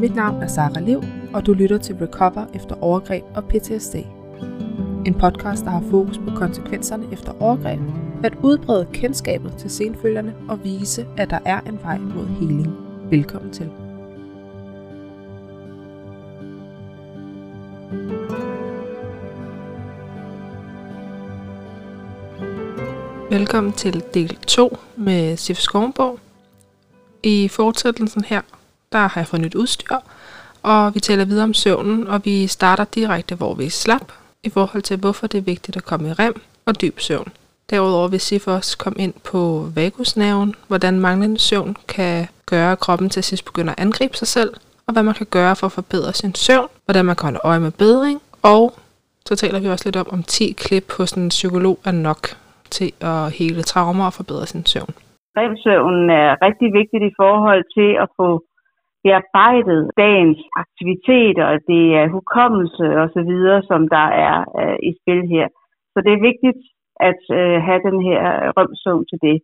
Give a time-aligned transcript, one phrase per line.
[0.00, 1.02] Mit navn er Sara Liv,
[1.34, 3.94] og du lytter til Recover efter overgreb og PTSD.
[5.06, 7.80] En podcast, der har fokus på konsekvenserne efter overgreb,
[8.24, 12.74] at udbrede kendskabet til senfølgerne og vise, at der er en vej mod healing.
[13.10, 13.70] Velkommen til.
[23.30, 26.18] Velkommen til del 2 med Sif Skovborg.
[27.22, 28.40] I fortsættelsen her,
[28.92, 29.96] der har jeg fået nyt udstyr,
[30.62, 34.12] og vi taler videre om søvnen, og vi starter direkte, hvor vi slap,
[34.44, 37.32] i forhold til, hvorfor det er vigtigt at komme i rem og dyb søvn.
[37.70, 43.10] Derudover vil Sif også komme ind på vagusnerven, hvordan manglende søvn kan gøre, at kroppen
[43.10, 44.50] til sidst begynder at angribe sig selv,
[44.86, 47.60] og hvad man kan gøre for at forbedre sin søvn, hvordan man kan holde øje
[47.60, 48.72] med bedring, og
[49.26, 52.22] så taler vi også lidt om, om 10 klip hos en psykolog er nok
[52.70, 54.94] til at hele traumer og forbedre sin søvn.
[55.38, 58.28] REM-søvnen er rigtig vigtigt i forhold til at få
[59.04, 65.22] bearbejdet dagens aktiviteter, det er hukommelse og så videre, som der er øh, i spil
[65.34, 65.46] her.
[65.92, 66.60] Så det er vigtigt
[67.10, 68.22] at øh, have den her
[68.56, 69.38] rømsum til det.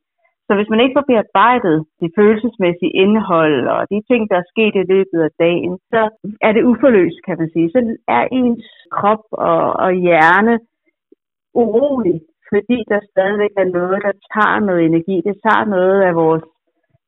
[0.47, 4.75] Så hvis man ikke får bearbejdet det følelsesmæssige indhold og de ting, der er sket
[4.83, 6.03] i løbet af dagen, så
[6.47, 7.71] er det uforløst, kan man sige.
[7.71, 10.55] Så er ens krop og, og hjerne
[11.55, 12.21] urolig
[12.55, 15.17] fordi der stadigvæk er noget, der tager noget energi.
[15.29, 16.45] Det tager noget af vores,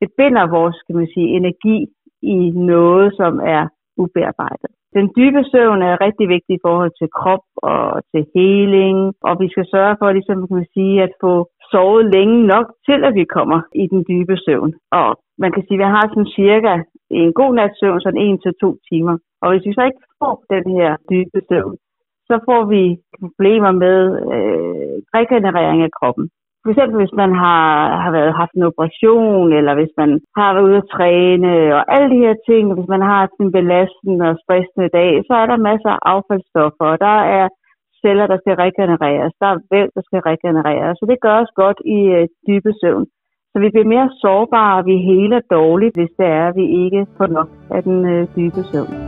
[0.01, 1.79] det binder vores, kan man sige, energi
[2.23, 4.71] i noget, som er ubearbejdet.
[4.97, 9.49] Den dybe søvn er rigtig vigtig i forhold til krop og til heling, og vi
[9.53, 11.33] skal sørge for, ligesom kan sige, at få
[11.71, 14.73] sovet længe nok til, at vi kommer i den dybe søvn.
[15.01, 15.09] Og
[15.43, 16.73] man kan sige, at vi har sådan cirka
[17.11, 19.17] en god nats søvn, sådan en til to timer.
[19.43, 21.77] Og hvis vi så ikke får den her dybe søvn,
[22.29, 22.83] så får vi
[23.21, 23.99] problemer med
[24.35, 26.27] øh, regenerering af kroppen.
[26.67, 27.65] For eksempel hvis man har,
[28.05, 32.09] har været, haft en operation, eller hvis man har været ude at træne, og alle
[32.15, 35.67] de her ting, hvis man har haft en belastende og stressende dag, så er der
[35.71, 37.47] masser af affaldsstoffer, og der er
[38.01, 41.79] celler, der skal regenereres, der er væv, der skal regenereres, så det gør os godt
[41.99, 43.07] i øh, dybe søvn.
[43.53, 47.07] Så vi bliver mere sårbare, og vi heler dårligt, hvis det er, at vi ikke
[47.17, 49.06] får nok af den øh, dybe søvn.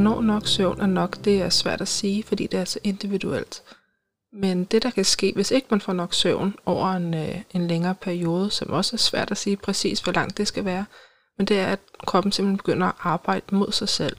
[0.00, 3.62] Hvornår nok søvn er nok, det er svært at sige, fordi det er så individuelt.
[4.32, 7.66] Men det, der kan ske, hvis ikke man får nok søvn over en, øh, en
[7.66, 10.84] længere periode, som også er svært at sige præcis, hvor langt det skal være,
[11.38, 14.16] men det er, at kroppen simpelthen begynder at arbejde mod sig selv.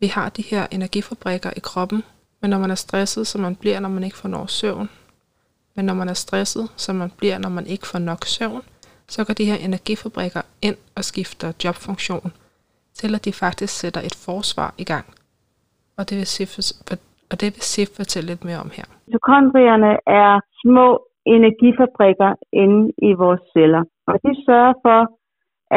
[0.00, 2.02] Vi har de her energifabrikker i kroppen,
[2.40, 4.90] men når man er stresset, som man bliver, når man ikke får nok søvn,
[5.76, 8.62] men når man er stresset, som man bliver, når man ikke får nok søvn,
[9.08, 12.32] så går de her energifabrikker ind og skifter jobfunktion
[13.00, 15.06] til at de faktisk sætter et forsvar i gang.
[15.98, 16.52] Og det vil Sif,
[17.30, 18.86] og det vil Sif fortælle lidt mere om her.
[19.06, 19.92] Mitokondrierne
[20.22, 20.32] er
[20.62, 20.86] små
[21.36, 22.30] energifabrikker
[22.62, 25.00] inde i vores celler, og de sørger for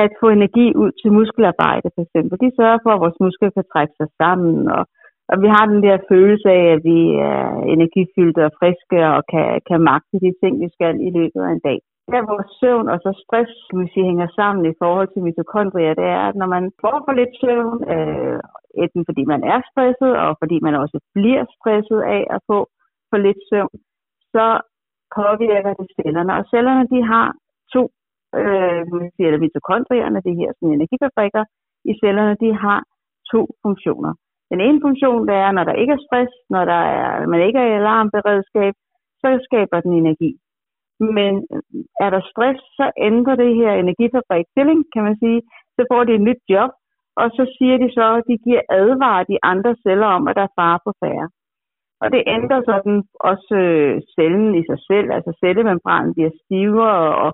[0.04, 2.36] at få energi ud til muskelarbejde for eksempel.
[2.46, 4.84] De sørger for, at vores muskler kan trække sig sammen, og,
[5.32, 7.00] og vi har den der følelse af, at vi
[7.34, 7.44] er
[7.76, 11.66] energifyldte og friske og kan, kan magte de ting, vi skal i løbet af en
[11.70, 11.80] dag
[12.12, 15.94] der vores søvn og så stress, som vi siger, hænger sammen i forhold til mitokondrier,
[16.02, 18.40] det er, at når man får for lidt søvn, øh,
[18.84, 22.60] enten fordi man er stresset, og fordi man også bliver stresset af at få
[23.10, 23.76] for lidt søvn,
[24.36, 24.46] så
[25.20, 26.32] påvirker det cellerne.
[26.40, 27.28] Og cellerne, de har
[27.74, 27.84] to,
[28.40, 31.44] øh, man siger, eller mitokondrierne, det her sådan energifabrikker
[31.92, 32.80] i cellerne, de har
[33.32, 34.14] to funktioner.
[34.52, 37.60] Den ene funktion, det er, når der ikke er stress, når der er, man ikke
[37.60, 38.74] er i alarmberedskab,
[39.22, 40.32] så skaber den energi.
[41.00, 41.62] Men øh,
[42.06, 45.42] er der stress, så ændrer det her energifabrik stilling, kan man sige.
[45.76, 46.72] Så får de et nyt job,
[47.22, 50.46] og så siger de så, at de giver advarer de andre celler om, at der
[50.46, 51.28] er fare på færre.
[52.02, 57.30] Og det ændrer sådan også øh, cellen i sig selv, altså cellemembranen bliver stivere, og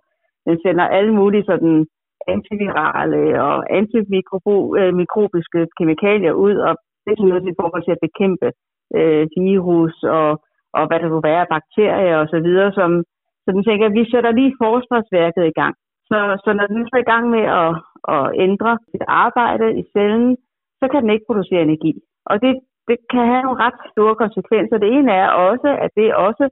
[0.45, 1.85] den sender alle mulige sådan
[2.27, 6.73] antivirale og antimikrobiske øh, kemikalier ud, og
[7.05, 8.49] det er noget i forhold til at bekæmpe
[8.97, 10.29] øh, virus og,
[10.77, 13.03] og hvad der kunne være bakterier og så videre, som,
[13.43, 15.75] så den tænker, at vi sætter lige forsvarsværket i gang.
[16.09, 17.71] Så, så når den er i gang med at,
[18.15, 20.37] at ændre sit arbejde i cellen,
[20.79, 21.93] så kan den ikke producere energi.
[22.25, 22.53] Og det,
[22.89, 24.77] det kan have nogle ret store konsekvenser.
[24.77, 26.45] Det ene er også, at det også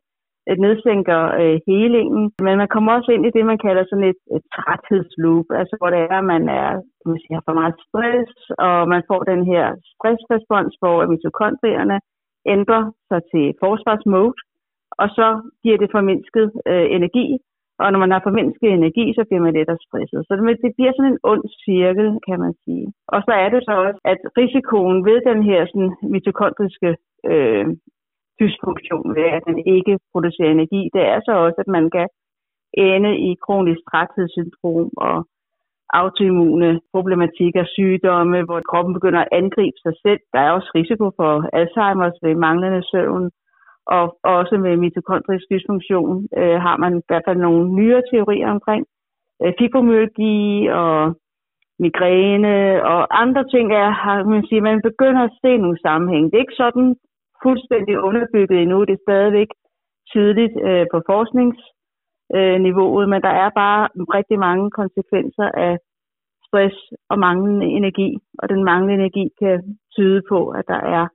[0.50, 4.22] øh, nedsænker øh, helingen, men man kommer også ind i det, man kalder sådan et,
[4.36, 6.70] et træthedsloop, altså hvor det er, at man er
[7.06, 8.34] man siger, har for meget stress,
[8.68, 11.98] og man får den her stressrespons, hvor mitokondrierne
[12.56, 14.34] ændrer sig til forsvarsmode,
[15.02, 15.28] og så
[15.64, 17.28] giver det formindsket øh, energi,
[17.82, 20.22] og når man har formindsket energi, så bliver man lettere stresset.
[20.28, 22.86] Så det, det bliver sådan en ond cirkel, kan man sige.
[23.14, 26.90] Og så er det så også, at risikoen ved den her sådan, mitokondriske
[27.32, 27.66] øh,
[28.40, 32.08] dysfunktion, ved at den ikke producerer energi, det er så også, at man kan
[32.74, 35.16] ende i kronisk træthedssyndrom og
[35.94, 40.20] autoimmune problematikker, sygdomme, hvor kroppen begynder at angribe sig selv.
[40.34, 43.32] Der er også risiko for Alzheimer's ved manglende søvn,
[43.98, 48.86] og også med mitokondrisk dysfunktion øh, har man i hvert fald nogle nyere teorier omkring.
[49.42, 51.16] Øh, fibromyalgi og
[51.80, 52.56] migræne
[52.92, 53.90] og andre ting er,
[54.34, 56.24] man siger, man begynder at se nogle sammenhæng.
[56.26, 56.96] Det er ikke sådan
[57.44, 59.48] fuldstændig underbygget endnu, det er stadigvæk
[60.14, 63.82] tydeligt øh, på forskningsniveauet, men der er bare
[64.18, 65.78] rigtig mange konsekvenser af
[66.48, 66.76] stress
[67.10, 68.10] og manglende energi,
[68.40, 71.08] og den manglende energi kan tyde på, at der er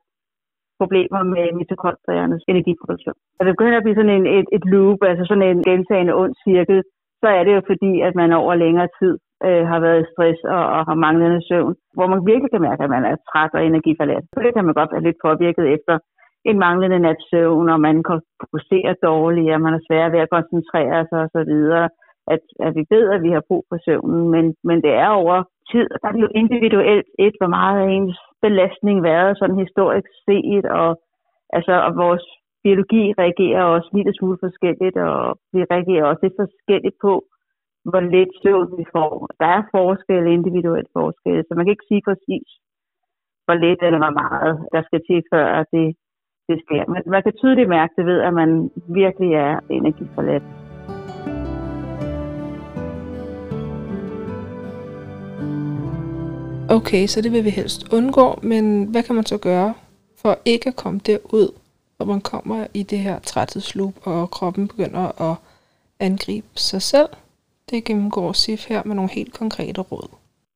[0.84, 3.16] problemer med mitokondriernes energiproduktion.
[3.38, 6.34] Og det begynder at blive sådan en, et, et loop, altså sådan en gentagende ond
[6.44, 6.78] cirkel,
[7.22, 9.14] så er det jo fordi, at man over længere tid
[9.46, 12.82] øh, har været i stress og, og har manglende søvn, hvor man virkelig kan mærke,
[12.84, 14.24] at man er træt og energiforladt.
[14.32, 15.94] Så det kan man godt være lidt påvirket efter
[16.50, 21.00] en manglende natsøvn, og man kan fokusere dårligt, og man er svær ved at koncentrere
[21.10, 21.54] sig osv.
[22.34, 25.36] At, at vi ved, at vi har brug for søvnen, men, men det er over
[25.72, 29.62] tid, og der er det jo individuelt et, hvor meget af ens belastning været sådan
[29.64, 30.90] historisk set, og,
[31.56, 32.26] altså, og vores
[32.64, 35.20] biologi reagerer også lidt smule forskelligt, og
[35.52, 37.12] vi reagerer også lidt forskelligt på,
[37.90, 39.10] hvor lidt søvn vi får.
[39.40, 42.48] Der er forskelle, individuelt forskelle, så man kan ikke sige præcis,
[43.44, 45.86] hvor lidt eller hvor meget der skal til, før det,
[46.48, 46.84] det sker.
[46.92, 48.50] Men man kan tydeligt mærke det ved, at man
[49.00, 50.63] virkelig er energiforladt.
[56.78, 59.70] Okay, så det vil vi helst undgå, men hvad kan man så gøre
[60.22, 61.48] for ikke at komme derud,
[61.96, 65.34] hvor man kommer i det her træthedsloop, og kroppen begynder at
[66.08, 67.10] angribe sig selv?
[67.70, 70.08] Det gennemgår SIF her med nogle helt konkrete råd.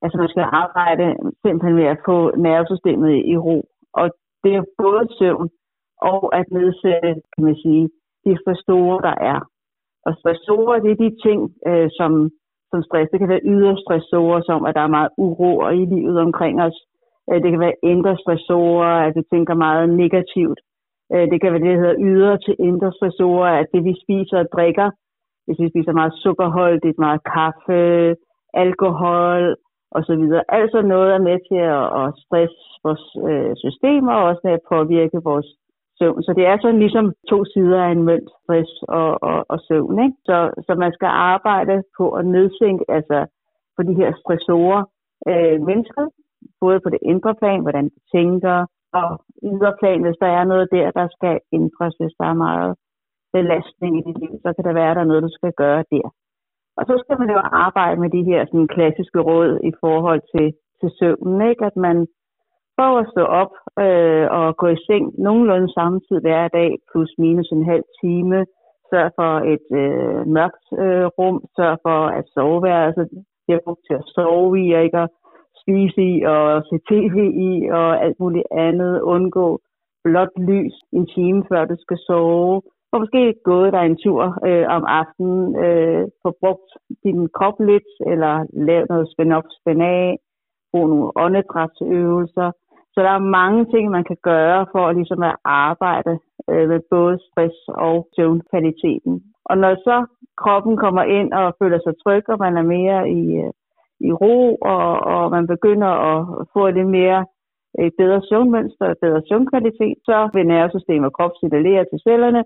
[0.02, 1.06] Altså man skal arbejde
[1.42, 2.16] simpelthen med at få
[2.46, 3.58] nervesystemet i ro.
[4.00, 4.06] Og
[4.42, 5.48] det er både søvn
[6.10, 7.84] og at nedsætte, kan man sige,
[8.24, 9.40] de stressorer, der er.
[10.06, 12.10] Og stressorer, det er de ting, øh, som,
[12.70, 13.10] som stress.
[13.10, 15.50] Det kan være ydre stressorer, som at der er meget uro
[15.80, 16.76] i livet omkring os.
[17.30, 20.60] Øh, det kan være indre stressorer, at vi tænker meget negativt.
[21.12, 24.38] Øh, det kan være det, der hedder ydre til indre stressorer, at det vi spiser
[24.38, 24.88] og drikker,
[25.46, 27.82] hvis vi spiser meget sukkerholdigt, meget kaffe,
[28.54, 29.56] alkohol
[29.96, 30.42] og så videre.
[30.48, 35.18] Altså noget er med til at, at stresse vores øh, systemer og også at påvirke
[35.30, 35.48] vores
[35.98, 36.22] søvn.
[36.22, 39.98] Så det er sådan ligesom to sider af en mønt, stress og, og, og søvn.
[40.04, 40.16] Ikke?
[40.28, 40.36] Så,
[40.66, 43.18] så man skal arbejde på at nedsænke altså
[43.76, 44.82] på de her stressorer
[45.30, 46.04] øh, mennesker,
[46.60, 49.08] både på det indre plan, hvordan de tænker, og
[49.50, 52.72] ydre plan, hvis der er noget der, der skal ændres, hvis der er meget
[53.32, 56.06] belastning i dit liv, så kan der være, der er noget, du skal gøre der.
[56.78, 60.46] Og så skal man jo arbejde med de her sådan, klassiske råd i forhold til,
[60.80, 61.64] til søvnen, ikke?
[61.64, 62.06] at man
[62.78, 63.52] Prøv at stå op
[63.84, 68.46] øh, og gå i seng nogenlunde samtidig hver dag, plus minus en halv time.
[68.90, 71.38] Sørg for et øh, mørkt øh, rum.
[71.56, 73.08] Sørg for at soveværelset
[73.48, 75.10] det er brugt til at sove i, og ikke at
[75.60, 77.16] spise i og se tv
[77.48, 79.00] i og alt muligt andet.
[79.00, 79.60] Undgå
[80.04, 82.62] blåt lys en time før du skal sove.
[82.92, 86.70] Og måske gået dig en tur øh, om aftenen, øh, få brugt
[87.04, 88.34] din krop lidt, eller
[88.68, 90.16] lav noget spænd op, spænd af,
[90.72, 92.50] brug nogle åndedrætsøvelser.
[92.98, 96.18] Så der er mange ting, man kan gøre for at, ligesom at arbejde
[96.50, 99.14] øh, med både stress og søvnkvaliteten.
[99.44, 99.96] Og når så
[100.42, 103.52] kroppen kommer ind og føler sig tryg, og man er mere i, øh,
[104.08, 107.20] i ro, og, og man begynder at få lidt mere
[107.78, 112.42] et bedre søvnmønster og bedre søvnkvalitet, så vil nervesystemet og krop signalere til cellerne,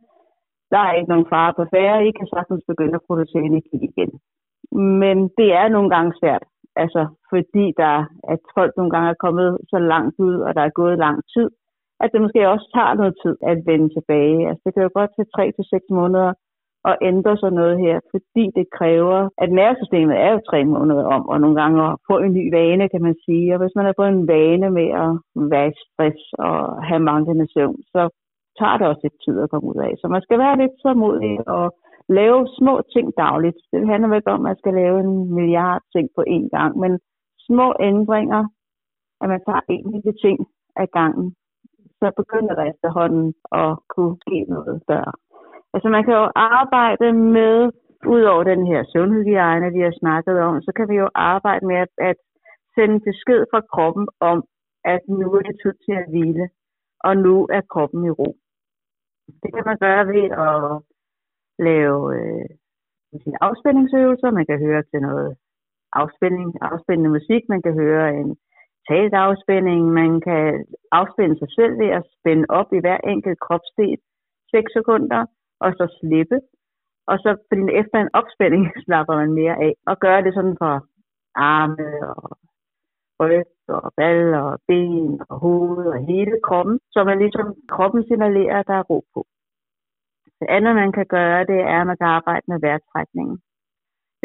[0.72, 4.10] der er ikke nogen fare på færre, I kan sagtens begynde at producere energi igen.
[5.02, 6.44] Men det er nogle gange svært.
[6.76, 7.94] Altså, fordi der,
[8.32, 11.50] at folk nogle gange er kommet så langt ud, og der er gået lang tid,
[12.00, 14.48] at det måske også tager noget tid at vende tilbage.
[14.48, 16.32] Altså, det kan jo godt tage 3 til seks måneder
[16.84, 21.28] at ændre sig noget her, fordi det kræver, at nervesystemet er jo tre måneder om,
[21.28, 23.54] og nogle gange at få en ny vane, kan man sige.
[23.54, 25.10] Og hvis man har fået en vane med at
[25.52, 28.02] være i stress og have manglende søvn, så
[28.58, 29.92] tager det også lidt tid at komme ud af.
[30.00, 31.64] Så man skal være lidt så modig og
[32.20, 33.58] lave små ting dagligt.
[33.72, 36.92] Det handler ikke om, at man skal lave en milliard ting på én gang, men
[37.48, 38.42] små ændringer,
[39.20, 40.38] at man tager en lille ting
[40.76, 41.34] ad gangen,
[42.00, 45.12] så begynder der efterhånden at kunne ske noget større.
[45.74, 47.70] Altså man kan jo arbejde med,
[48.06, 51.92] udover den her søvnhygiejne, vi har snakket om, så kan vi jo arbejde med at,
[51.98, 52.16] at
[52.74, 54.38] sende besked fra kroppen om,
[54.84, 56.48] at nu er det tid til at hvile,
[57.00, 58.36] og nu er kroppen i ro.
[59.42, 60.82] Det kan man gøre ved at
[61.70, 62.48] lave øh,
[63.40, 65.36] afspændingsøvelser, man kan høre til noget
[65.92, 68.36] afspænding, afspændende musik, man kan høre en
[68.88, 73.98] talt afspænding, man kan afspænde sig selv ved at spænde op i hver enkelt kropsdel
[74.50, 75.26] 6 sekunder,
[75.60, 76.40] og så slippe.
[77.06, 79.74] Og så fordi efter en opspænding slapper man mere af.
[79.86, 80.74] Og gør det sådan for
[81.34, 82.38] arme og
[83.20, 88.58] ryg og ball og ben og hoved og hele kroppen, så man ligesom kroppen signalerer,
[88.60, 89.26] at der er ro på.
[90.42, 93.36] Det andet, man kan gøre, det er, at man kan arbejde med vejrtrækningen.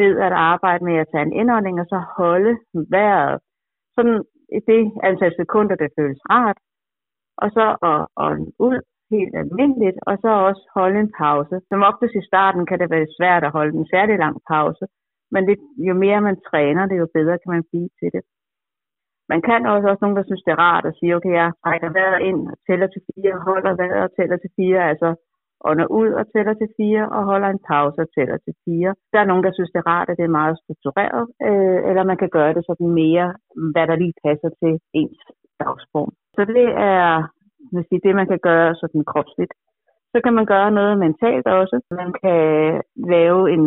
[0.00, 2.52] Ved at arbejde med at tage en indånding og så holde
[2.94, 3.38] vejret
[3.96, 4.18] sådan
[4.56, 6.58] i det antal sekunder, det føles rart,
[7.42, 8.78] og så at ånde ud
[9.14, 11.56] helt almindeligt, og så også holde en pause.
[11.68, 14.84] Som oftest i starten kan det være svært at holde en særlig lang pause,
[15.34, 15.56] men det,
[15.88, 18.22] jo mere man træner det, jo bedre kan man blive til det.
[19.32, 21.90] Man kan også, også nogen, der synes, det er rart at sige, okay, jeg trækker
[21.98, 25.08] vejret ind og tæller til fire, holder vejret og tæller til fire, altså
[25.64, 28.90] ånder ud og tæller til fire, og holder en pause og tæller til fire.
[29.12, 32.02] Der er nogen, der synes, det er rart, at det er meget struktureret, øh, eller
[32.10, 33.28] man kan gøre det sådan mere,
[33.72, 35.20] hvad der lige passer til ens
[35.60, 36.12] dagsform.
[36.36, 37.28] Så det er
[37.72, 39.52] man sige, det, man kan gøre sådan kropsligt.
[40.12, 41.76] Så kan man gøre noget mentalt også.
[42.00, 42.42] Man kan
[43.14, 43.64] lave en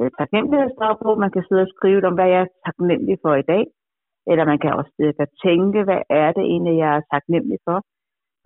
[0.00, 1.18] øh, taknemmelighedsdagbog.
[1.24, 3.64] Man kan sidde og skrive om, hvad jeg er taknemmelig for i dag.
[4.30, 7.78] Eller man kan også øh, tænke, hvad er det egentlig, jeg er taknemmelig for.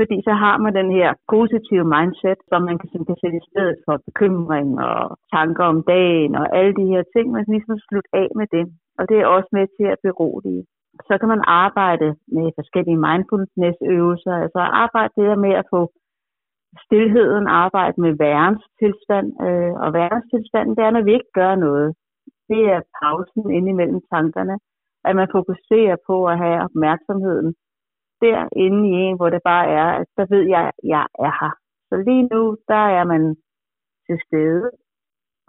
[0.01, 3.49] Fordi så har man den her positive mindset, som man kan, som kan sætte i
[3.51, 5.01] stedet for bekymring og
[5.35, 7.27] tanker om dagen og alle de her ting.
[7.31, 8.65] Man kan ligesom slutte af med det.
[8.99, 10.63] Og det er også med til at berolige.
[11.09, 15.81] Så kan man arbejde med forskellige mindfulness-øvelser, altså arbejde det med at få
[16.85, 19.29] stillheden, arbejde med værenstilstand.
[19.47, 21.89] Øh, og værens tilstanden, det er, når vi ikke gør noget.
[22.51, 24.57] Det er pausen indimellem tankerne,
[25.09, 27.55] at man fokuserer på at have opmærksomheden
[28.23, 31.55] derinde i en, hvor det bare er, at så ved jeg, at jeg er her.
[31.89, 33.23] Så lige nu, der er man
[34.07, 34.71] til stede.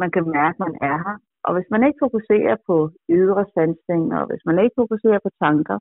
[0.01, 1.17] Man kan mærke, at man er her.
[1.45, 2.75] Og hvis man ikke fokuserer på
[3.09, 5.77] ydre sansning, og hvis man ikke fokuserer på tanker,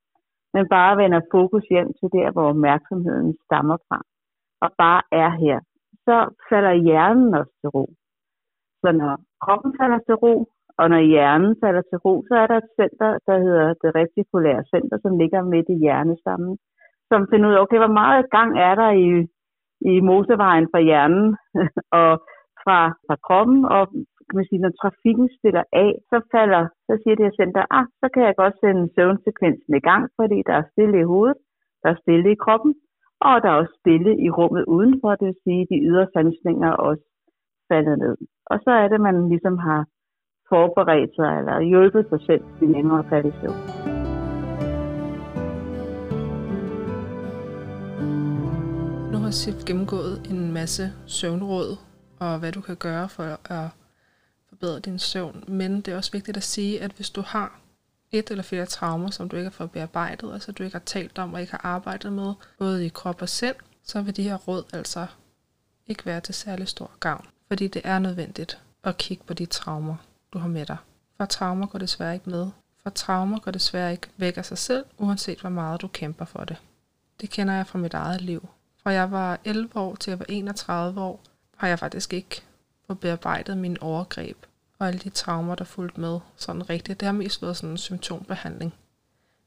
[0.54, 3.98] men bare vender fokus hjem til der, hvor opmærksomheden stammer fra,
[4.64, 5.58] og bare er her,
[6.06, 6.16] så
[6.50, 7.84] falder hjernen også til ro.
[8.82, 9.12] Så når
[9.44, 10.34] kroppen falder til ro,
[10.80, 14.64] og når hjernen falder til ro, så er der et center, der hedder det retikulære
[14.74, 16.58] center, som ligger midt i hjernestammen,
[17.10, 19.08] som finder ud af, okay, hvor meget gang er der i,
[19.90, 21.26] i motorvejen fra hjernen
[22.02, 22.10] og
[22.62, 23.82] fra, fra kroppen, og
[24.26, 27.86] kan man sige, når trafikken stiller af, så falder, så siger det her center, ah,
[28.00, 31.38] så kan jeg godt sende søvnsekvensen i gang, fordi der er stille i hovedet,
[31.82, 32.72] der er stille i kroppen,
[33.28, 37.04] og der er også stille i rummet udenfor, det vil sige, de ydre sansninger også
[37.70, 38.16] falder ned.
[38.50, 39.80] Og så er det, man ligesom har
[40.48, 43.89] forberedt sig, eller hjulpet sig selv til nemmere at falde i søvn.
[49.30, 51.76] Nu har gennemgået en masse søvnråd,
[52.18, 53.68] og hvad du kan gøre for at
[54.48, 55.44] forbedre din søvn.
[55.48, 57.60] Men det er også vigtigt at sige, at hvis du har
[58.12, 61.18] et eller flere traumer, som du ikke har fået bearbejdet, altså du ikke har talt
[61.18, 64.36] om og ikke har arbejdet med, både i krop og sind, så vil de her
[64.36, 65.06] råd altså
[65.86, 67.26] ikke være til særlig stor gavn.
[67.48, 69.96] Fordi det er nødvendigt at kigge på de traumer,
[70.32, 70.76] du har med dig.
[71.16, 72.50] For traumer går desværre ikke med.
[72.82, 76.44] For traumer går desværre ikke væk af sig selv, uanset hvor meget du kæmper for
[76.44, 76.56] det.
[77.20, 78.48] Det kender jeg fra mit eget liv.
[78.90, 81.20] Fra jeg var 11 år til jeg var 31 år,
[81.56, 82.42] har jeg faktisk ikke
[82.86, 84.36] fået bearbejdet mine overgreb
[84.78, 87.00] og alle de traumer, der fulgte med sådan rigtigt.
[87.00, 88.74] Det har mest været sådan en symptombehandling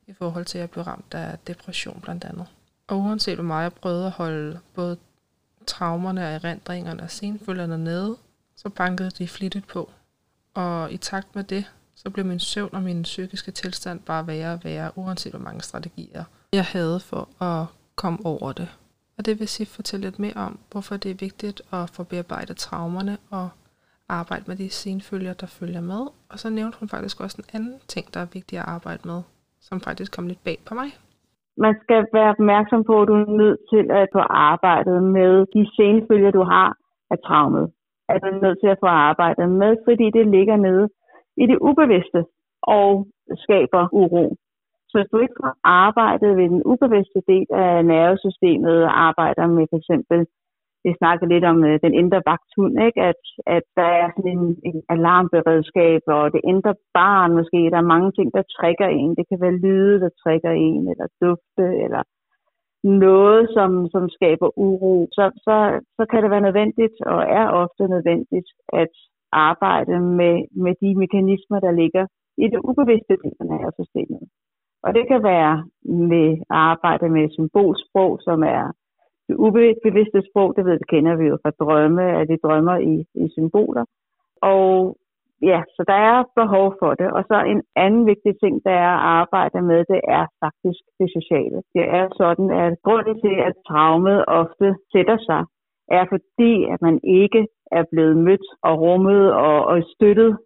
[0.07, 2.45] i forhold til, at jeg blev ramt af depression blandt andet.
[2.87, 4.97] Og uanset hvor meget jeg prøvede at holde både
[5.67, 8.17] traumerne og erindringerne og senfølgerne nede,
[8.55, 9.91] så bankede de flittigt på.
[10.53, 14.53] Og i takt med det, så blev min søvn og min psykiske tilstand bare værre
[14.53, 16.23] og værre, uanset hvor mange strategier
[16.53, 18.67] jeg havde for at komme over det.
[19.17, 22.57] Og det vil sige fortælle lidt mere om, hvorfor det er vigtigt at få bearbejdet
[22.57, 23.49] traumerne og
[24.09, 26.01] arbejde med de senfølger, der følger med.
[26.31, 29.19] Og så nævnte hun faktisk også en anden ting, der er vigtig at arbejde med,
[29.67, 30.89] som faktisk kom lidt bag på mig.
[31.57, 35.61] Man skal være opmærksom på, at du er nødt til at få arbejdet med de
[35.77, 36.69] senfølger, du har
[37.11, 37.65] af traumet.
[38.09, 40.85] At du er nødt til at få arbejdet med, fordi det ligger nede
[41.43, 42.21] i det ubevidste
[42.61, 43.07] og
[43.43, 44.25] skaber uro.
[44.93, 49.77] Så hvis du ikke får arbejdet ved den ubevidste del af nervesystemet, arbejder med for
[49.77, 50.19] eksempel
[50.85, 53.01] vi snakker lidt om øh, den indre vagthund, ikke?
[53.11, 53.21] At,
[53.57, 57.59] at der er sådan en, en alarmberedskab, og det indre barn måske.
[57.73, 59.15] Der er mange ting, der trigger en.
[59.17, 62.03] Det kan være lyde, der trigger en, eller dufte, eller
[62.83, 65.07] noget, som, som skaber uro.
[65.17, 65.55] Så, så,
[65.97, 68.49] så kan det være nødvendigt, og er ofte nødvendigt,
[68.81, 68.93] at
[69.31, 72.05] arbejde med, med de mekanismer, der ligger
[72.37, 74.21] i det ubevidste del af nervesystemet.
[74.83, 78.71] Og det kan være med at arbejde med symbolsprog, som er
[79.27, 82.95] det ubevidste sprog, det ved, det kender vi jo fra drømme, at vi drømmer i,
[83.23, 83.85] i symboler.
[84.41, 84.97] Og
[85.41, 87.11] ja, så der er behov for det.
[87.11, 91.09] Og så en anden vigtig ting, der er at arbejde med, det er faktisk det
[91.17, 91.59] sociale.
[91.75, 95.43] Det er sådan, at grunden til, at traumet ofte sætter sig,
[95.87, 100.37] er fordi, at man ikke er blevet mødt og rummet og, og støttet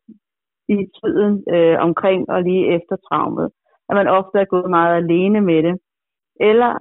[0.69, 3.49] i tiden øh, omkring og lige efter traumet.
[3.89, 5.75] At man ofte er gået meget alene med det.
[6.39, 6.71] Eller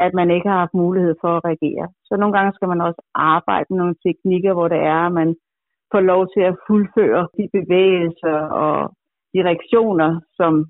[0.00, 1.86] at man ikke har haft mulighed for at reagere.
[2.04, 5.36] Så nogle gange skal man også arbejde med nogle teknikker, hvor det er, at man
[5.92, 8.78] får lov til at fuldføre de bevægelser og
[9.34, 10.66] de reaktioner, som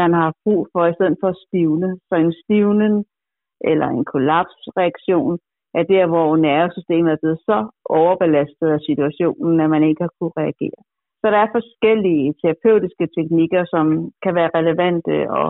[0.00, 1.98] man har brug for, i stedet for at stivne.
[2.08, 3.04] Så en stivnen
[3.60, 5.38] eller en kollapsreaktion
[5.74, 10.38] er der, hvor nervesystemet er blevet så overbelastet af situationen, at man ikke har kunne
[10.42, 10.80] reagere.
[11.24, 13.84] Så der er forskellige terapeutiske teknikker, som
[14.22, 15.48] kan være relevante at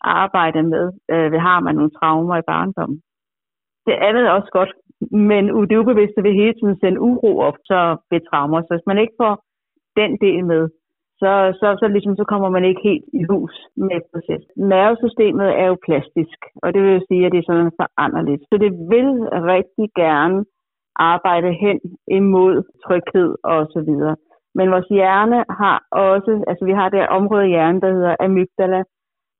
[0.00, 3.00] arbejde med, øh, har man nogle traumer i barndommen.
[3.86, 4.72] Det andet er også godt,
[5.30, 8.60] men det ubevidste vil hele tiden sende uro op så ved traumer.
[8.62, 9.34] Så hvis man ikke får
[10.00, 10.62] den del med,
[11.22, 11.30] så,
[11.60, 14.52] så, så, ligesom, så kommer man ikke helt i hus med processen.
[14.56, 18.42] Nervesystemet er jo plastisk, og det vil sige, at det er sådan foranderligt.
[18.50, 19.10] Så det vil
[19.54, 20.44] rigtig gerne
[20.96, 21.78] arbejde hen
[22.18, 24.16] imod tryghed og så videre.
[24.54, 28.82] Men vores hjerne har også, altså vi har det område i hjernen, der hedder amygdala,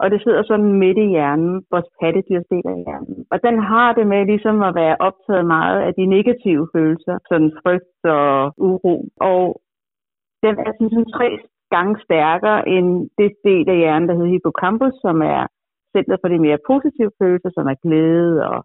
[0.00, 3.26] og det sidder sådan midt i hjernen, vores pattedyrsdel af hjernen.
[3.32, 7.52] Og den har det med ligesom at være optaget meget af de negative følelser, sådan
[7.62, 8.96] frygt og uro.
[9.20, 9.60] Og
[10.42, 11.28] den er sådan tre
[11.70, 15.46] gange stærkere end det del af hjernen, der hedder hippocampus, som er
[15.96, 18.64] center for de mere positive følelser, som er glæde og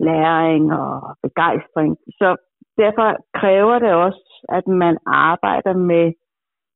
[0.00, 1.96] læring og begejstring.
[2.20, 2.28] Så
[2.82, 3.08] derfor
[3.40, 6.12] kræver det også, at man arbejder med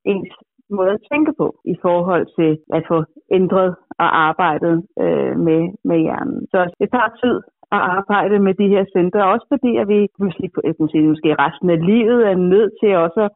[0.05, 0.33] ens
[0.71, 5.99] måde at tænke på i forhold til at få ændret og arbejdet øh, med, med
[5.99, 6.47] hjernen.
[6.53, 7.37] Så det tager tid
[7.77, 11.35] at arbejde med de her centre, også fordi at vi måske, jeg kan sige, måske
[11.45, 13.29] resten af livet er nødt til også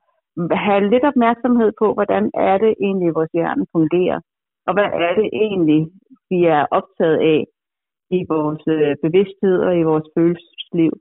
[0.50, 4.20] at have lidt opmærksomhed på, hvordan er det egentlig, vores hjerne fungerer,
[4.66, 5.80] og hvad er det egentlig,
[6.30, 7.44] vi er optaget af
[8.18, 10.92] i vores øh, bevidsthed og i vores følelsesliv.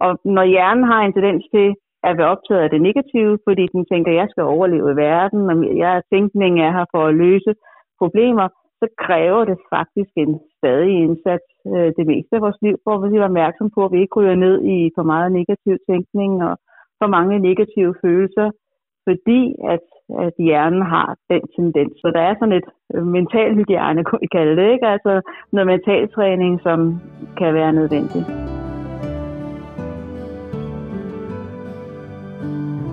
[0.00, 1.74] Og når hjernen har en tendens til
[2.08, 5.40] at være optaget af det negative, fordi den tænker, at jeg skal overleve i verden,
[5.50, 7.52] og jeg tænkning er her for at løse
[8.00, 8.48] problemer,
[8.80, 13.16] så kræver det faktisk en stadig indsats øh, det meste af vores liv, hvor vi
[13.16, 16.54] er opmærksom på, at vi ikke ryger ned i for meget negativ tænkning og
[17.00, 18.48] for mange negative følelser,
[19.08, 19.40] fordi
[19.74, 19.86] at,
[20.24, 21.92] at hjernen har den tendens.
[22.02, 24.86] Så der er sådan et øh, mental hygiejne, kunne vi kalde det, ikke?
[24.86, 25.12] altså
[25.52, 26.78] noget mentaltræning, som
[27.38, 28.55] kan være nødvendigt.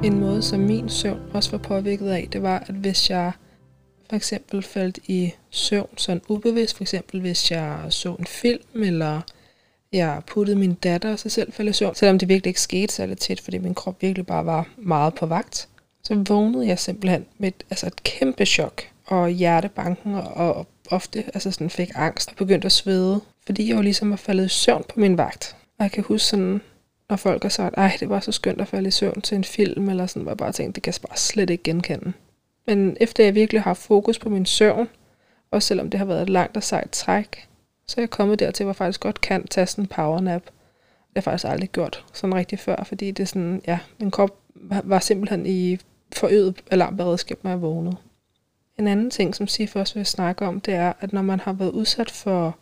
[0.04, 3.32] En måde, som min søvn også var påvirket af, det var, at hvis jeg
[4.10, 9.22] for eksempel faldt i søvn sådan ubevidst, for eksempel hvis jeg så en film, eller
[9.94, 12.94] jeg puttede min datter og sig selv faldt i søvn, selvom det virkelig ikke skete
[12.94, 15.68] særlig tæt, fordi min krop virkelig bare var meget på vagt,
[16.04, 21.24] så vågnede jeg simpelthen med et, altså et kæmpe chok, og hjertebanken, og, og ofte
[21.34, 24.50] altså sådan fik angst og begyndte at svede, fordi jeg jo ligesom var faldet i
[24.50, 25.56] søvn på min vagt.
[25.80, 26.62] Og jeg kan huske sådan,
[27.10, 29.44] når folk har sagt, ej, det var så skønt at falde i søvn til en
[29.44, 32.14] film, eller sådan, hvor jeg bare tænkte, det kan jeg bare slet ikke genkende.
[32.68, 34.90] Men efter jeg virkelig har fokus på min søvn,
[35.52, 37.48] og selvom det har været et langt og sejt træk,
[37.88, 40.42] så er jeg kommet dertil, hvor jeg faktisk godt kan tage sådan en powernap.
[40.44, 40.52] Det
[41.08, 44.38] har jeg faktisk aldrig gjort sådan rigtig før, fordi det er sådan, ja, min krop
[44.84, 45.78] var simpelthen i
[46.14, 47.96] forøget alarmberedskab, når jeg vågnede.
[48.80, 51.54] En anden ting, som Sif også vil snakke om, det er, at når man har
[51.54, 52.58] været udsat for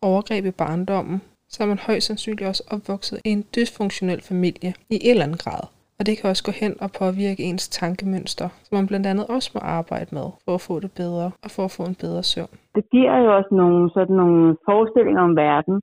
[0.00, 1.22] overgreb i barndommen,
[1.52, 5.42] så er man højst sandsynligt også opvokset i en dysfunktionel familie i en eller anden
[5.44, 5.62] grad.
[5.98, 9.50] Og det kan også gå hen og påvirke ens tankemønster, som man blandt andet også
[9.54, 12.54] må arbejde med, for at få det bedre og for at få en bedre søvn.
[12.76, 15.76] Det giver jo også nogle, sådan nogle forestillinger om verden,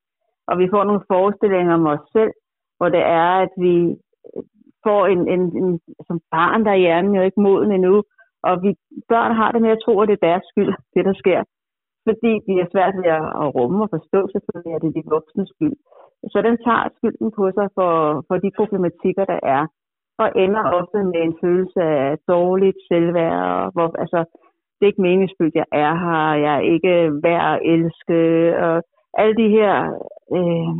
[0.50, 2.34] og vi får nogle forestillinger om os selv,
[2.78, 3.76] hvor det er, at vi
[4.86, 5.70] får en, en, en
[6.08, 7.96] som barn, der er hjernen jo ikke moden endnu,
[8.48, 8.70] og vi
[9.14, 11.42] børn har det med at tro, at det er deres skyld, det der sker
[12.08, 13.12] fordi de er svært ved
[13.44, 15.78] at rumme og forstå, selvfølgelig at det er de voksne skyld.
[16.34, 17.94] Så den tager skylden på sig for,
[18.28, 19.64] for de problematikker, der er,
[20.22, 24.20] og ender ofte med en følelse af dårligt selvværd, hvor, altså,
[24.76, 28.20] det er ikke meningsfyldt, jeg er her, jeg er ikke værd at elske,
[28.66, 28.84] og
[29.22, 29.74] alle de her
[30.38, 30.74] øh,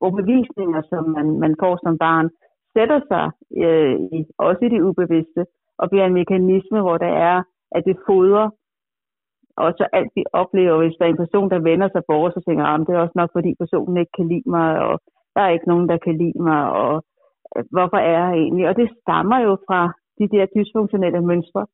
[0.00, 2.28] overbevisninger, som man, man får som barn,
[2.74, 3.26] sætter sig
[3.64, 5.42] øh, i, også i det ubevidste,
[5.78, 8.48] og bliver en mekanisme, hvor der er, at det fodrer
[9.56, 12.40] og så alt vi oplever, hvis der er en person, der vender sig bort, så
[12.46, 14.94] tænker jeg, ah, det er også nok, fordi personen ikke kan lide mig, og
[15.34, 16.94] der er ikke nogen, der kan lide mig, og
[17.56, 18.68] øh, hvorfor er jeg egentlig?
[18.68, 19.80] Og det stammer jo fra
[20.18, 21.66] de der dysfunktionelle mønstre.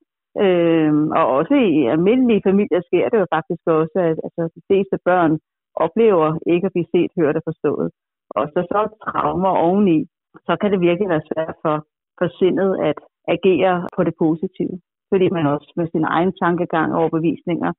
[0.45, 4.97] Øhm, og også i almindelige familier sker det jo faktisk også, at altså, de fleste
[5.05, 5.33] børn
[5.75, 7.89] oplever ikke at blive set, hørt og forstået.
[8.31, 9.99] Og så så traumer oveni,
[10.47, 11.77] så kan det virkelig være svært for,
[12.19, 12.99] for sindet at
[13.35, 14.75] agere på det positive
[15.11, 17.73] fordi man også med sin egen tankegang og overbevisninger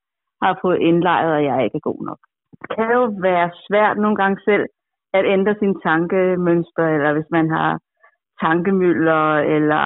[0.44, 2.20] har fået indlejret, at jeg ikke er god nok.
[2.62, 4.66] Det kan jo være svært nogle gange selv
[5.14, 7.80] at ændre sin tankemønster, eller hvis man har
[8.42, 9.24] tankemøller,
[9.56, 9.86] eller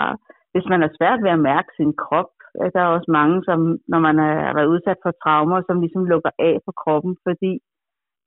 [0.54, 2.32] hvis man er svært ved at mærke sin krop.
[2.62, 3.60] Altså, der er også mange, som
[3.92, 7.52] når man har været udsat for traumer, som ligesom lukker af på kroppen, fordi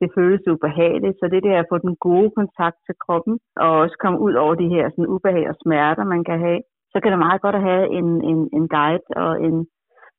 [0.00, 1.16] det føles ubehageligt.
[1.20, 4.55] Så det der at få den gode kontakt til kroppen, og også komme ud over
[4.55, 6.61] de her sådan, ubehag og smerter, man kan have,
[6.94, 9.66] så kan det meget godt at have en, en, en guide og en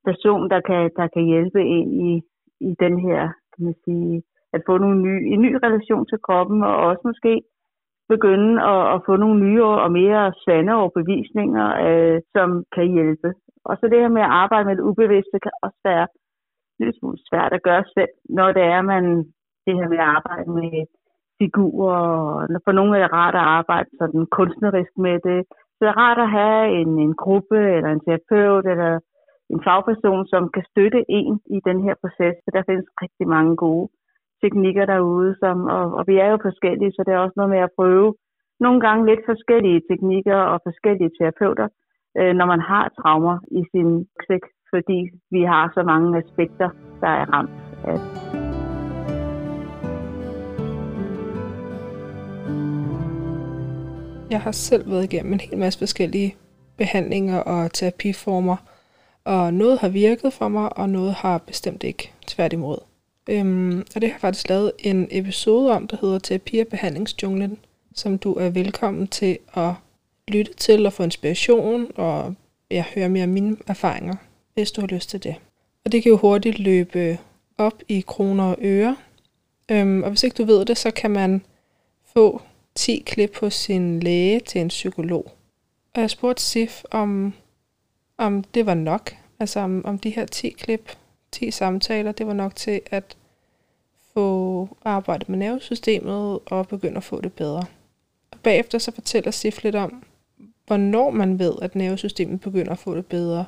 [0.08, 2.12] person, der kan, der kan hjælpe ind i,
[2.70, 3.22] i den her,
[3.54, 7.42] kan man sige, at få nogle nye, en ny relation til kroppen, og også måske
[8.10, 13.30] begynde at, at få nogle nye og mere sande overbevisninger, øh, som kan hjælpe.
[13.66, 16.08] Og så det her med at arbejde med det ubevidste kan også være
[16.80, 16.98] lidt
[17.30, 19.06] svært at gøre selv, når det er, man
[19.66, 20.86] det her med at arbejde med
[21.40, 21.98] figurer,
[22.56, 25.40] og for nogle er det rart at arbejde sådan kunstnerisk med det.
[25.76, 28.92] Så det er rart at have en, en gruppe, eller en terapeut, eller
[29.54, 33.56] en fagperson, som kan støtte en i den her proces, for der findes rigtig mange
[33.56, 33.90] gode
[34.42, 37.62] teknikker derude, som, og, og vi er jo forskellige, så det er også noget med
[37.68, 38.16] at prøve
[38.60, 41.68] nogle gange lidt forskellige teknikker og forskellige terapeuter,
[42.20, 45.00] øh, når man har traumer i sin rygsæk, fordi
[45.32, 46.70] vi har så mange aspekter,
[47.02, 47.52] der er ramt
[47.92, 48.45] af
[54.30, 56.36] Jeg har selv været igennem en hel masse forskellige
[56.78, 58.58] behandlinger og terapiformer,
[59.24, 62.78] og noget har virket for mig, og noget har bestemt ikke tværtimod.
[63.30, 67.58] Øhm, og det har jeg faktisk lavet en episode om, der hedder Terapi- og behandlingsjunglen,
[67.96, 69.74] som du er velkommen til at
[70.28, 72.36] lytte til og få inspiration og
[72.72, 74.16] ja, høre mere om mine erfaringer,
[74.54, 75.36] hvis du har lyst til det.
[75.86, 77.18] Og det kan jo hurtigt løbe
[77.58, 78.96] op i kroner og øre.
[79.72, 81.42] Øhm, og hvis ikke du ved det, så kan man
[82.14, 82.42] få
[82.76, 85.32] 10 klip hos sin læge til en psykolog.
[85.94, 87.34] Og jeg spurgte Sif, om,
[88.18, 89.16] om det var nok.
[89.40, 90.98] Altså om, om de her 10 klip
[91.32, 93.18] 10 samtaler, det var nok til at
[94.14, 97.66] få arbejdet med nervesystemet og begynde at få det bedre.
[98.32, 100.04] Og bagefter så fortæller Sif lidt om,
[100.68, 103.46] hvornår man ved, at nervesystemet begynder at få det bedre,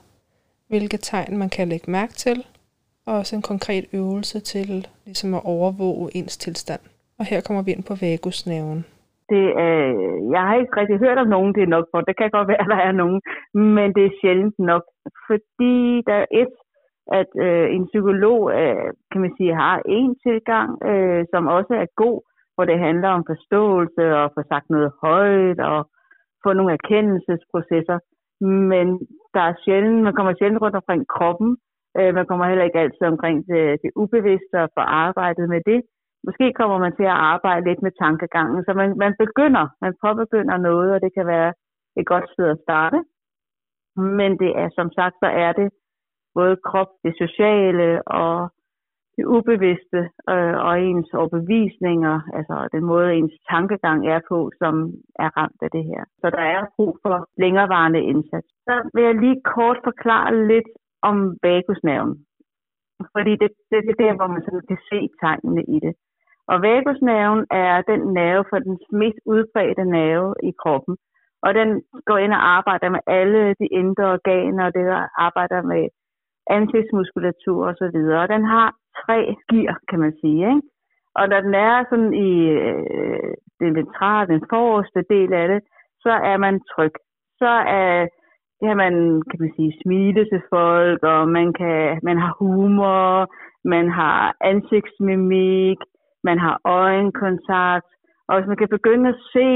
[0.68, 2.46] hvilke tegn man kan lægge mærke til,
[3.06, 6.82] og også en konkret øvelse til ligesom at overvåge ens tilstand.
[7.18, 8.86] Og her kommer vi ind på vagusnerven.
[9.32, 9.80] Det, er,
[10.34, 12.02] jeg har ikke rigtig hørt om nogen, det er nok for.
[12.02, 13.22] Det kan godt være, at der er nogen,
[13.54, 14.84] men det er sjældent nok.
[15.28, 16.54] Fordi der er et,
[17.20, 21.96] at øh, en psykolog, øh, kan man sige, har en tilgang, øh, som også er
[22.04, 22.20] god,
[22.56, 25.80] hvor det handler om forståelse og få sagt noget højt og
[26.44, 28.00] få nogle erkendelsesprocesser.
[28.72, 28.88] Men
[29.36, 31.58] der er sjældent, man kommer sjældent rundt omkring kroppen.
[31.98, 35.80] Øh, man kommer heller ikke altid omkring det, det ubevidste og få arbejdet med det.
[36.28, 40.58] Måske kommer man til at arbejde lidt med tankegangen, så man, man begynder, man påbegynder
[40.58, 41.54] noget, og det kan være
[42.00, 43.00] et godt sted at starte.
[44.20, 45.70] Men det er som sagt, så er det
[46.36, 48.50] både krop, det sociale og
[49.18, 50.00] det ubevidste
[50.34, 54.74] øh, og ens overbevisninger, altså den måde ens tankegang er på, som
[55.26, 56.04] er ramt af det her.
[56.22, 58.48] Så der er brug for længerevarende indsats.
[58.68, 60.70] Så vil jeg lige kort forklare lidt
[61.02, 62.13] om vagusnerven.
[63.16, 65.94] Fordi det, det, det er der, hvor man sådan kan se tegnene i det.
[66.52, 70.98] Og vagusnerven er den nerve for den mest udbredte nerve i kroppen.
[71.46, 71.70] Og den
[72.06, 74.86] går ind og arbejder med alle de indre organer, og det
[75.28, 75.84] arbejder med
[76.50, 78.22] ansigtsmuskulatur og så videre.
[78.22, 78.68] Og den har
[79.02, 80.42] tre gear, kan man sige.
[80.50, 80.62] Ikke?
[81.16, 85.62] Og når den er sådan i øh, den ventrale, den forreste del af det,
[86.04, 86.96] så er man tryg.
[87.42, 88.08] Så er,
[88.64, 88.94] kan man,
[89.30, 93.28] kan man sige, smile til folk, og man, kan, man har humor,
[93.66, 95.78] man har ansigtsmimik,
[96.30, 97.90] man har øjenkontakt,
[98.28, 99.50] og hvis man kan begynde at se,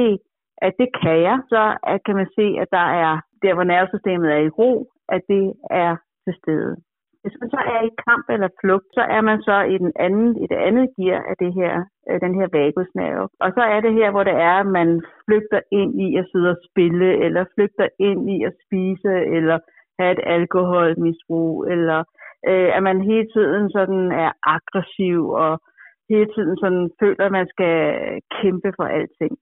[0.66, 1.62] at det kan jeg, så
[2.06, 4.72] kan man se, at der er, der hvor nervesystemet er i ro,
[5.16, 5.46] at det
[5.84, 5.94] er
[6.26, 6.74] til stede.
[7.24, 10.30] Hvis man så er i kamp eller flugt, så er man så i, den anden,
[10.44, 11.74] i det andet gear af det her,
[12.10, 13.28] øh, den her vagusnerve.
[13.44, 14.90] Og så er det her, hvor det er, at man
[15.26, 19.58] flygter ind i at sidde og spille, eller flygter ind i at spise, eller
[20.00, 22.00] have et alkoholmisbrug, eller
[22.50, 25.54] øh, at man hele tiden sådan er aggressiv og
[26.14, 27.76] hele tiden sådan føler, at man skal
[28.38, 29.34] kæmpe for alting.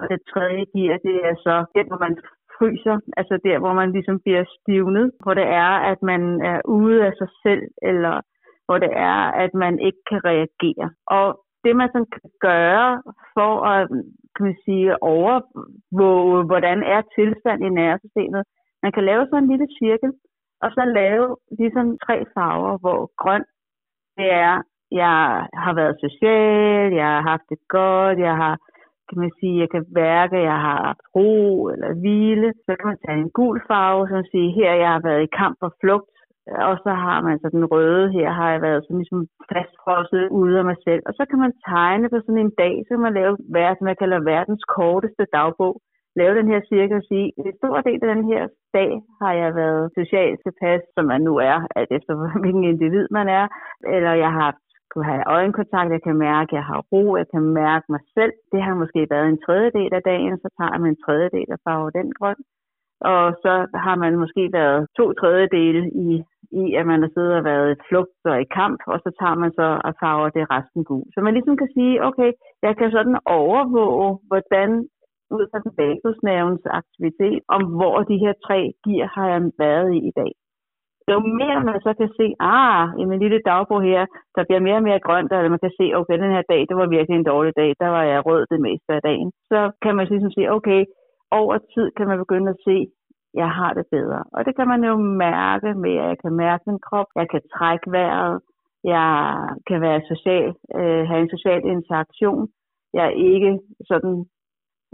[0.00, 2.14] Og det tredje gear, det er så det, hvor man
[2.56, 6.98] fryser, altså der, hvor man ligesom bliver stivnet, hvor det er, at man er ude
[7.08, 8.14] af sig selv, eller
[8.66, 10.88] hvor det er, at man ikke kan reagere.
[11.16, 11.26] Og
[11.64, 13.02] det, man sådan kan gøre
[13.34, 13.88] for at
[14.34, 18.42] kan man sige, overvåge, hvordan er tilstand i nervesystemet,
[18.82, 20.12] man kan lave sådan en lille cirkel,
[20.62, 23.44] og så lave ligesom tre farver, hvor grøn,
[24.16, 28.54] det er, jeg har været social, jeg har haft det godt, jeg har
[29.08, 31.34] kan man sige, jeg kan værke, jeg har haft ro
[31.72, 32.48] eller hvile.
[32.64, 35.58] Så kan man tage en gul farve, som siger, her jeg har været i kamp
[35.66, 36.10] og flugt,
[36.68, 39.22] og så har man så den røde, her har jeg været sådan ligesom
[39.52, 41.02] fastfrosset ude af mig selv.
[41.08, 43.96] Og så kan man tegne på sådan en dag, så kan man lave hvad man
[44.02, 45.74] kalder verdens korteste dagbog.
[46.20, 48.42] lave den her cirkel og sige, en stor del af den her
[48.78, 48.90] dag
[49.22, 53.46] har jeg været socialt tilpas, som man nu er, alt efter hvilken individ man er,
[53.96, 54.50] eller jeg har
[54.90, 58.32] kunne have øjenkontakt, jeg kan mærke, at jeg har ro, jeg kan mærke mig selv.
[58.52, 61.90] Det har måske været en tredjedel af dagen, så tager man en tredjedel af farver
[61.90, 62.40] den grøn.
[63.00, 63.52] Og så
[63.84, 66.08] har man måske været to tredjedele i,
[66.62, 69.36] i, at man har siddet og været i flugt og i kamp, og så tager
[69.42, 71.04] man så og farver det resten gul.
[71.14, 72.30] Så man ligesom kan sige, okay,
[72.62, 74.70] jeg kan sådan overvåge, hvordan
[75.36, 80.12] ud fra den aktivitet, om hvor de her tre gear har jeg været i i
[80.20, 80.32] dag.
[81.08, 84.80] Jo mere man så kan se, ah, i min lille dagbog her, der bliver mere
[84.80, 87.30] og mere grønt, eller man kan se, okay, den her dag, det var virkelig en
[87.32, 89.30] dårlig dag, der var jeg rød det meste af dagen.
[89.50, 90.84] Så kan man ligesom sige, okay,
[91.30, 92.76] over tid kan man begynde at se,
[93.34, 94.24] jeg har det bedre.
[94.32, 97.42] Og det kan man jo mærke med, at jeg kan mærke min krop, jeg kan
[97.56, 98.40] trække vejret,
[98.84, 99.08] jeg
[99.68, 102.48] kan være social, øh, have en social interaktion.
[102.94, 103.58] Jeg er ikke
[103.90, 104.14] sådan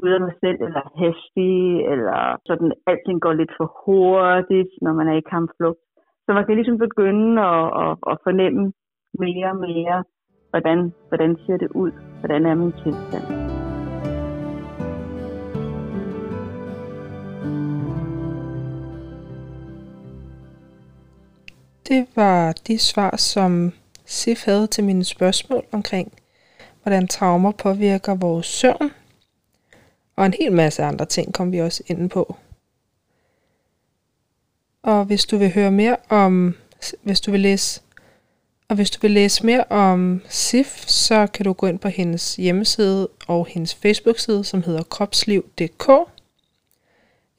[0.03, 5.09] ud af mig selv, eller hastig, eller sådan, alting går lidt for hurtigt, når man
[5.09, 5.86] er i kampflugt.
[6.27, 8.73] Så man kan ligesom begynde at, at, at fornemme
[9.19, 10.05] mere og mere,
[10.51, 13.27] hvordan, hvordan ser det ud, hvordan er min tilstand.
[21.89, 23.73] Det var de svar, som
[24.05, 26.13] Sif havde til mine spørgsmål omkring,
[26.83, 28.91] hvordan traumer påvirker vores søvn.
[30.17, 32.37] Og en hel masse andre ting kom vi også ind på.
[34.87, 36.55] Og hvis du vil høre mere om,
[37.03, 37.81] hvis du vil læse,
[38.69, 42.37] og hvis du vil læse mere om SIF, så kan du gå ind på hendes
[42.37, 45.89] hjemmeside og hendes Facebook-side, som hedder kropsliv.dk.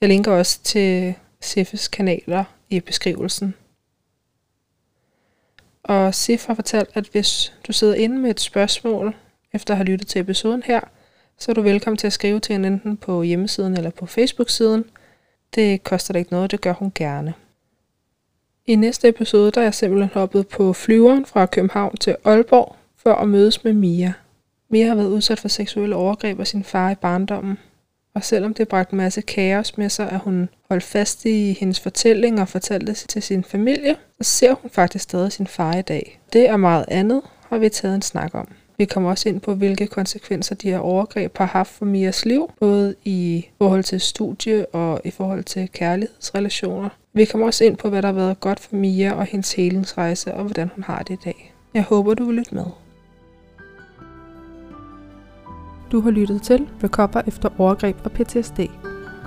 [0.02, 3.56] Jeg linker også til SIFs kanaler i beskrivelsen.
[5.84, 9.16] Og Sif har fortalt, at hvis du sidder inde med et spørgsmål,
[9.54, 10.80] efter at have lyttet til episoden her,
[11.38, 14.86] så er du velkommen til at skrive til hende enten på hjemmesiden eller på Facebook-siden–
[15.56, 17.34] det koster da ikke noget, det gør hun gerne.
[18.66, 23.14] I næste episode, der er jeg simpelthen hoppet på flyveren fra København til Aalborg for
[23.14, 24.14] at mødes med Mia.
[24.70, 27.58] Mia har været udsat for seksuelle overgreb af sin far i barndommen.
[28.14, 31.80] Og selvom det bragte en masse kaos med sig, at hun holdt fast i hendes
[31.80, 35.82] fortælling og fortalte det til sin familie, så ser hun faktisk stadig sin far i
[35.82, 36.20] dag.
[36.34, 38.48] Det og meget andet har vi taget en snak om.
[38.80, 42.52] Vi kommer også ind på, hvilke konsekvenser de her overgreb har haft for Mias liv,
[42.60, 46.90] både i forhold til studie og i forhold til kærlighedsrelationer.
[47.14, 50.34] Vi kommer også ind på, hvad der har været godt for Mia og hendes helingsrejse,
[50.34, 51.54] og hvordan hun har det i dag.
[51.74, 52.66] Jeg håber, du vil lytte med.
[55.92, 58.60] Du har lyttet til Recover efter overgreb og PTSD.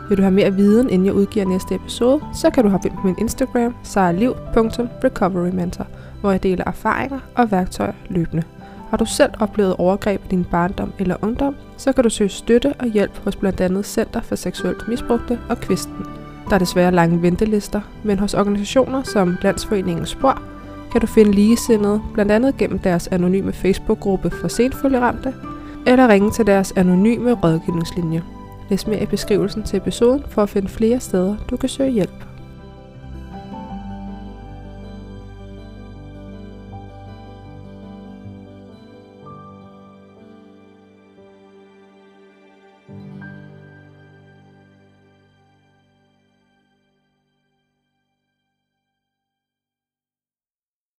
[0.08, 2.96] Vil du have mere viden, inden jeg udgiver næste episode, så kan du hoppe ind
[2.96, 5.86] på min Instagram, sejrliv.recoverymentor,
[6.20, 8.44] hvor jeg deler erfaringer og værktøjer løbende.
[8.90, 12.74] Har du selv oplevet overgreb i din barndom eller ungdom, så kan du søge støtte
[12.78, 16.06] og hjælp hos blandt andet Center for Seksuelt Misbrugte og Kvisten.
[16.48, 20.42] Der er desværre lange ventelister, men hos organisationer som Landsforeningen Spor
[20.92, 25.34] kan du finde ligesindede, blandt andet gennem deres anonyme Facebook-gruppe for senfølgeramte,
[25.86, 28.22] eller ringe til deres anonyme rådgivningslinje.
[28.70, 32.29] Læs mere i beskrivelsen til episoden for at finde flere steder, du kan søge hjælp.